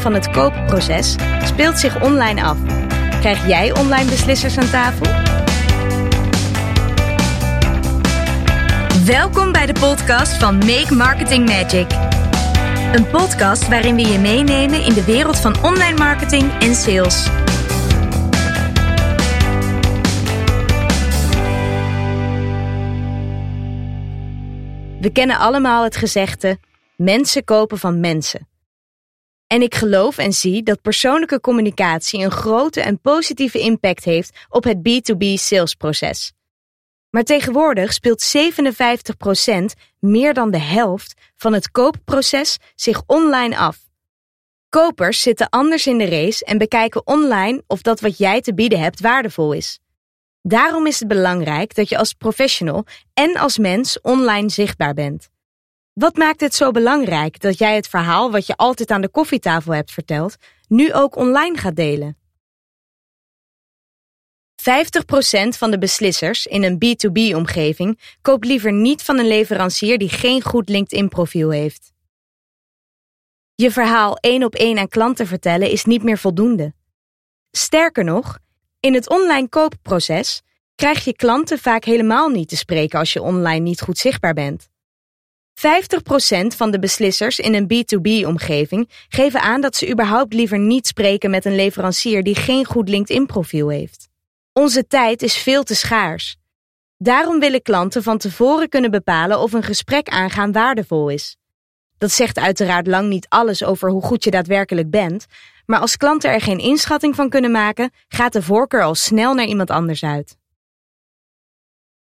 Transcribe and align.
van 0.00 0.14
het 0.14 0.30
koopproces 0.30 1.16
speelt 1.44 1.78
zich 1.78 2.02
online 2.02 2.42
af. 2.42 2.58
Krijg 3.20 3.46
jij 3.46 3.78
online 3.78 4.10
beslissers 4.10 4.58
aan 4.58 4.70
tafel? 4.70 5.06
Welkom 9.04 9.52
bij 9.52 9.66
de 9.66 9.72
podcast 9.80 10.36
van 10.36 10.58
Make 10.58 10.94
Marketing 10.94 11.46
Magic. 11.46 11.86
Een 12.94 13.10
podcast 13.10 13.68
waarin 13.68 13.94
we 13.94 14.02
je 14.02 14.18
meenemen 14.18 14.84
in 14.84 14.92
de 14.92 15.04
wereld 15.04 15.36
van 15.36 15.62
online 15.62 15.98
marketing 15.98 16.52
en 16.60 16.74
sales. 16.74 17.26
We 25.00 25.10
kennen 25.12 25.38
allemaal 25.38 25.84
het 25.84 25.96
gezegde: 25.96 26.58
mensen 26.96 27.44
kopen 27.44 27.78
van 27.78 28.00
mensen. 28.00 28.50
En 29.52 29.62
ik 29.62 29.74
geloof 29.74 30.18
en 30.18 30.32
zie 30.32 30.62
dat 30.62 30.82
persoonlijke 30.82 31.40
communicatie 31.40 32.24
een 32.24 32.30
grote 32.30 32.80
en 32.80 33.00
positieve 33.00 33.58
impact 33.58 34.04
heeft 34.04 34.46
op 34.48 34.64
het 34.64 34.78
B2B 34.78 35.32
salesproces. 35.34 36.32
Maar 37.10 37.22
tegenwoordig 37.22 37.92
speelt 37.92 38.34
57% 38.36 39.80
meer 39.98 40.34
dan 40.34 40.50
de 40.50 40.58
helft 40.58 41.14
van 41.36 41.52
het 41.52 41.70
koopproces 41.70 42.56
zich 42.74 43.02
online 43.06 43.56
af. 43.56 43.78
Kopers 44.68 45.20
zitten 45.20 45.48
anders 45.48 45.86
in 45.86 45.98
de 45.98 46.08
race 46.08 46.44
en 46.44 46.58
bekijken 46.58 47.06
online 47.06 47.62
of 47.66 47.82
dat 47.82 48.00
wat 48.00 48.18
jij 48.18 48.40
te 48.40 48.54
bieden 48.54 48.80
hebt 48.80 49.00
waardevol 49.00 49.52
is. 49.52 49.78
Daarom 50.42 50.86
is 50.86 50.98
het 50.98 51.08
belangrijk 51.08 51.74
dat 51.74 51.88
je 51.88 51.98
als 51.98 52.12
professional 52.12 52.84
en 53.14 53.36
als 53.36 53.58
mens 53.58 54.00
online 54.00 54.50
zichtbaar 54.50 54.94
bent. 54.94 55.31
Wat 55.92 56.16
maakt 56.16 56.40
het 56.40 56.54
zo 56.54 56.70
belangrijk 56.70 57.40
dat 57.40 57.58
jij 57.58 57.74
het 57.74 57.88
verhaal 57.88 58.30
wat 58.30 58.46
je 58.46 58.56
altijd 58.56 58.90
aan 58.90 59.00
de 59.00 59.08
koffietafel 59.08 59.74
hebt 59.74 59.92
verteld, 59.92 60.36
nu 60.68 60.92
ook 60.92 61.16
online 61.16 61.58
gaat 61.58 61.76
delen? 61.76 62.16
50% 64.56 64.64
van 65.48 65.70
de 65.70 65.78
beslissers 65.78 66.46
in 66.46 66.62
een 66.62 66.78
B2B-omgeving 66.84 68.16
koopt 68.22 68.44
liever 68.44 68.72
niet 68.72 69.02
van 69.02 69.18
een 69.18 69.26
leverancier 69.26 69.98
die 69.98 70.08
geen 70.08 70.42
goed 70.42 70.68
LinkedIn-profiel 70.68 71.50
heeft. 71.50 71.92
Je 73.54 73.70
verhaal 73.70 74.16
één 74.16 74.44
op 74.44 74.54
één 74.54 74.78
aan 74.78 74.88
klanten 74.88 75.26
vertellen 75.26 75.70
is 75.70 75.84
niet 75.84 76.02
meer 76.02 76.18
voldoende. 76.18 76.74
Sterker 77.50 78.04
nog, 78.04 78.38
in 78.80 78.94
het 78.94 79.08
online 79.08 79.48
koopproces 79.48 80.42
krijg 80.74 81.04
je 81.04 81.16
klanten 81.16 81.58
vaak 81.58 81.84
helemaal 81.84 82.28
niet 82.28 82.48
te 82.48 82.56
spreken 82.56 82.98
als 82.98 83.12
je 83.12 83.22
online 83.22 83.60
niet 83.60 83.80
goed 83.80 83.98
zichtbaar 83.98 84.34
bent. 84.34 84.71
50% 85.62 85.66
van 86.56 86.70
de 86.70 86.78
beslissers 86.78 87.38
in 87.38 87.54
een 87.54 87.64
B2B-omgeving 87.72 88.90
geven 89.08 89.40
aan 89.40 89.60
dat 89.60 89.76
ze 89.76 89.90
überhaupt 89.90 90.32
liever 90.32 90.58
niet 90.58 90.86
spreken 90.86 91.30
met 91.30 91.44
een 91.44 91.54
leverancier 91.54 92.22
die 92.22 92.34
geen 92.34 92.64
goed 92.64 92.88
LinkedIn-profiel 92.88 93.68
heeft. 93.68 94.08
Onze 94.52 94.86
tijd 94.86 95.22
is 95.22 95.36
veel 95.36 95.62
te 95.62 95.74
schaars. 95.74 96.36
Daarom 96.96 97.40
willen 97.40 97.62
klanten 97.62 98.02
van 98.02 98.18
tevoren 98.18 98.68
kunnen 98.68 98.90
bepalen 98.90 99.40
of 99.40 99.52
een 99.52 99.62
gesprek 99.62 100.08
aangaan 100.08 100.52
waardevol 100.52 101.08
is. 101.08 101.36
Dat 101.98 102.10
zegt 102.10 102.38
uiteraard 102.38 102.86
lang 102.86 103.08
niet 103.08 103.26
alles 103.28 103.64
over 103.64 103.90
hoe 103.90 104.02
goed 104.02 104.24
je 104.24 104.30
daadwerkelijk 104.30 104.90
bent, 104.90 105.26
maar 105.66 105.80
als 105.80 105.96
klanten 105.96 106.30
er 106.30 106.40
geen 106.40 106.58
inschatting 106.58 107.14
van 107.14 107.28
kunnen 107.28 107.50
maken, 107.50 107.90
gaat 108.08 108.32
de 108.32 108.42
voorkeur 108.42 108.82
al 108.82 108.94
snel 108.94 109.34
naar 109.34 109.46
iemand 109.46 109.70
anders 109.70 110.04
uit. 110.04 110.36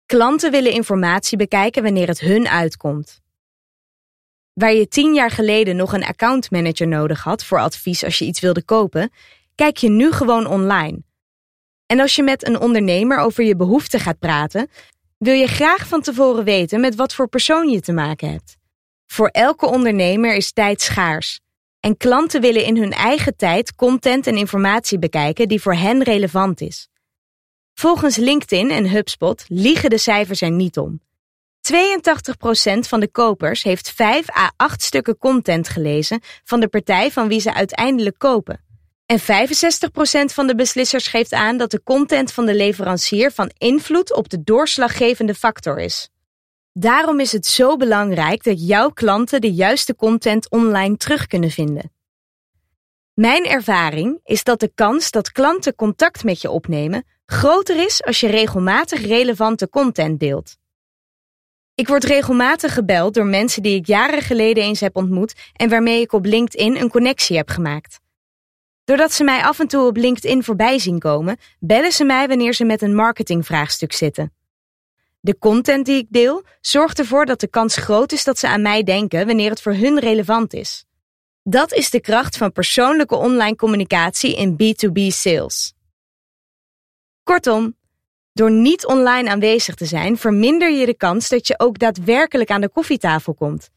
Klanten 0.06 0.50
willen 0.50 0.72
informatie 0.72 1.38
bekijken 1.38 1.82
wanneer 1.82 2.08
het 2.08 2.20
hun 2.20 2.48
uitkomt. 2.48 3.20
Waar 4.60 4.74
je 4.74 4.88
tien 4.88 5.14
jaar 5.14 5.30
geleden 5.30 5.76
nog 5.76 5.92
een 5.92 6.04
accountmanager 6.04 6.88
nodig 6.88 7.22
had 7.22 7.44
voor 7.44 7.58
advies 7.58 8.04
als 8.04 8.18
je 8.18 8.24
iets 8.24 8.40
wilde 8.40 8.62
kopen, 8.62 9.10
kijk 9.54 9.76
je 9.76 9.88
nu 9.88 10.12
gewoon 10.12 10.46
online. 10.46 11.02
En 11.86 12.00
als 12.00 12.16
je 12.16 12.22
met 12.22 12.46
een 12.46 12.60
ondernemer 12.60 13.18
over 13.18 13.44
je 13.44 13.56
behoeften 13.56 14.00
gaat 14.00 14.18
praten, 14.18 14.70
wil 15.18 15.34
je 15.34 15.46
graag 15.46 15.86
van 15.86 16.00
tevoren 16.00 16.44
weten 16.44 16.80
met 16.80 16.94
wat 16.94 17.14
voor 17.14 17.28
persoon 17.28 17.68
je 17.68 17.80
te 17.80 17.92
maken 17.92 18.30
hebt. 18.30 18.56
Voor 19.06 19.28
elke 19.28 19.66
ondernemer 19.66 20.34
is 20.34 20.52
tijd 20.52 20.80
schaars. 20.80 21.40
En 21.80 21.96
klanten 21.96 22.40
willen 22.40 22.64
in 22.64 22.76
hun 22.76 22.92
eigen 22.92 23.36
tijd 23.36 23.74
content 23.74 24.26
en 24.26 24.36
informatie 24.36 24.98
bekijken 24.98 25.48
die 25.48 25.60
voor 25.60 25.74
hen 25.74 26.02
relevant 26.02 26.60
is. 26.60 26.88
Volgens 27.74 28.16
LinkedIn 28.16 28.70
en 28.70 28.90
HubSpot 28.90 29.44
liegen 29.48 29.90
de 29.90 29.98
cijfers 29.98 30.40
er 30.40 30.50
niet 30.50 30.78
om. 30.78 31.00
82% 31.72 31.72
van 32.88 33.00
de 33.00 33.08
kopers 33.10 33.62
heeft 33.62 33.90
5 33.90 34.36
à 34.36 34.52
8 34.56 34.82
stukken 34.82 35.18
content 35.18 35.68
gelezen 35.68 36.20
van 36.44 36.60
de 36.60 36.68
partij 36.68 37.10
van 37.10 37.28
wie 37.28 37.40
ze 37.40 37.54
uiteindelijk 37.54 38.18
kopen. 38.18 38.64
En 39.06 39.20
65% 39.20 39.22
van 40.34 40.46
de 40.46 40.54
beslissers 40.54 41.06
geeft 41.06 41.32
aan 41.32 41.56
dat 41.56 41.70
de 41.70 41.82
content 41.82 42.32
van 42.32 42.46
de 42.46 42.54
leverancier 42.54 43.30
van 43.32 43.50
invloed 43.58 44.14
op 44.14 44.28
de 44.28 44.42
doorslaggevende 44.42 45.34
factor 45.34 45.78
is. 45.78 46.08
Daarom 46.72 47.20
is 47.20 47.32
het 47.32 47.46
zo 47.46 47.76
belangrijk 47.76 48.42
dat 48.42 48.66
jouw 48.66 48.90
klanten 48.90 49.40
de 49.40 49.52
juiste 49.52 49.96
content 49.96 50.50
online 50.50 50.96
terug 50.96 51.26
kunnen 51.26 51.50
vinden. 51.50 51.92
Mijn 53.14 53.46
ervaring 53.46 54.20
is 54.24 54.44
dat 54.44 54.60
de 54.60 54.70
kans 54.74 55.10
dat 55.10 55.32
klanten 55.32 55.74
contact 55.74 56.24
met 56.24 56.40
je 56.40 56.50
opnemen 56.50 57.04
groter 57.26 57.84
is 57.84 58.02
als 58.04 58.20
je 58.20 58.28
regelmatig 58.28 59.06
relevante 59.06 59.68
content 59.68 60.20
deelt. 60.20 60.56
Ik 61.80 61.88
word 61.88 62.04
regelmatig 62.04 62.74
gebeld 62.74 63.14
door 63.14 63.26
mensen 63.26 63.62
die 63.62 63.74
ik 63.74 63.86
jaren 63.86 64.22
geleden 64.22 64.64
eens 64.64 64.80
heb 64.80 64.96
ontmoet 64.96 65.34
en 65.52 65.68
waarmee 65.68 66.00
ik 66.00 66.12
op 66.12 66.24
LinkedIn 66.24 66.76
een 66.76 66.90
connectie 66.90 67.36
heb 67.36 67.48
gemaakt. 67.48 68.00
Doordat 68.84 69.12
ze 69.12 69.24
mij 69.24 69.42
af 69.42 69.58
en 69.58 69.66
toe 69.66 69.86
op 69.86 69.96
LinkedIn 69.96 70.44
voorbij 70.44 70.78
zien 70.78 70.98
komen, 70.98 71.36
bellen 71.58 71.92
ze 71.92 72.04
mij 72.04 72.28
wanneer 72.28 72.54
ze 72.54 72.64
met 72.64 72.82
een 72.82 72.94
marketingvraagstuk 72.94 73.92
zitten. 73.92 74.32
De 75.20 75.38
content 75.38 75.86
die 75.86 75.96
ik 75.96 76.06
deel 76.08 76.42
zorgt 76.60 76.98
ervoor 76.98 77.26
dat 77.26 77.40
de 77.40 77.48
kans 77.48 77.76
groot 77.76 78.12
is 78.12 78.24
dat 78.24 78.38
ze 78.38 78.48
aan 78.48 78.62
mij 78.62 78.82
denken 78.82 79.26
wanneer 79.26 79.50
het 79.50 79.62
voor 79.62 79.74
hun 79.74 79.98
relevant 79.98 80.52
is. 80.52 80.84
Dat 81.42 81.72
is 81.72 81.90
de 81.90 82.00
kracht 82.00 82.36
van 82.36 82.52
persoonlijke 82.52 83.16
online 83.16 83.56
communicatie 83.56 84.36
in 84.36 84.52
B2B 84.52 85.06
sales. 85.06 85.74
Kortom, 87.22 87.76
door 88.32 88.50
niet 88.50 88.86
online 88.86 89.30
aanwezig 89.30 89.74
te 89.74 89.86
zijn, 89.86 90.18
verminder 90.18 90.70
je 90.70 90.86
de 90.86 90.96
kans 90.96 91.28
dat 91.28 91.46
je 91.46 91.58
ook 91.58 91.78
daadwerkelijk 91.78 92.50
aan 92.50 92.60
de 92.60 92.68
koffietafel 92.68 93.34
komt. 93.34 93.70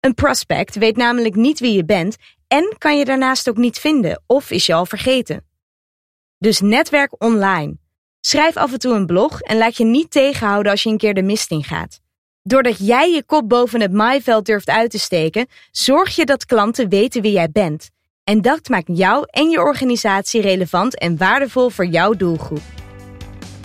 Een 0.00 0.14
prospect 0.14 0.74
weet 0.74 0.96
namelijk 0.96 1.34
niet 1.34 1.60
wie 1.60 1.72
je 1.72 1.84
bent 1.84 2.16
en 2.48 2.74
kan 2.78 2.98
je 2.98 3.04
daarnaast 3.04 3.48
ook 3.48 3.56
niet 3.56 3.78
vinden 3.78 4.22
of 4.26 4.50
is 4.50 4.66
je 4.66 4.74
al 4.74 4.86
vergeten. 4.86 5.44
Dus 6.38 6.60
netwerk 6.60 7.22
online. 7.22 7.76
Schrijf 8.20 8.56
af 8.56 8.72
en 8.72 8.78
toe 8.78 8.94
een 8.94 9.06
blog 9.06 9.40
en 9.40 9.58
laat 9.58 9.76
je 9.76 9.84
niet 9.84 10.10
tegenhouden 10.10 10.72
als 10.72 10.82
je 10.82 10.90
een 10.90 10.98
keer 10.98 11.14
de 11.14 11.22
mist 11.22 11.50
in 11.50 11.64
gaat. 11.64 12.00
Doordat 12.42 12.86
jij 12.86 13.10
je 13.10 13.24
kop 13.24 13.48
boven 13.48 13.80
het 13.80 13.92
maaiveld 13.92 14.46
durft 14.46 14.68
uit 14.68 14.90
te 14.90 14.98
steken, 14.98 15.46
zorg 15.70 16.16
je 16.16 16.24
dat 16.24 16.44
klanten 16.44 16.88
weten 16.88 17.22
wie 17.22 17.32
jij 17.32 17.50
bent. 17.50 17.90
En 18.24 18.40
dat 18.40 18.68
maakt 18.68 18.90
jou 18.92 19.24
en 19.26 19.50
je 19.50 19.60
organisatie 19.60 20.40
relevant 20.40 20.98
en 20.98 21.16
waardevol 21.16 21.68
voor 21.68 21.86
jouw 21.86 22.12
doelgroep. 22.12 22.81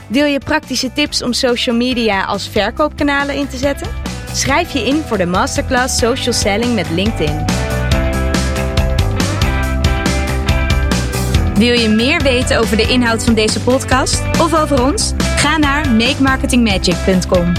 Wil 0.07 0.25
je 0.25 0.39
praktische 0.39 0.93
tips 0.93 1.23
om 1.23 1.33
social 1.33 1.75
media 1.75 2.23
als 2.23 2.49
verkoopkanalen 2.49 3.35
in 3.35 3.47
te 3.47 3.57
zetten? 3.57 3.87
Schrijf 4.33 4.73
je 4.73 4.85
in 4.85 5.01
voor 5.01 5.17
de 5.17 5.25
Masterclass 5.25 5.97
Social 5.97 6.33
Selling 6.33 6.75
met 6.75 6.89
LinkedIn. 6.89 7.45
Wil 11.53 11.73
je 11.73 11.89
meer 11.89 12.21
weten 12.21 12.59
over 12.59 12.77
de 12.77 12.87
inhoud 12.87 13.23
van 13.23 13.33
deze 13.33 13.61
podcast 13.61 14.21
of 14.39 14.53
over 14.53 14.83
ons? 14.83 15.13
Ga 15.17 15.57
naar 15.57 15.89
makemarketingmagic.com. 15.89 17.53